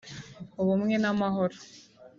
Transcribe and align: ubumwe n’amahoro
ubumwe 0.61 0.95
n’amahoro 0.99 1.55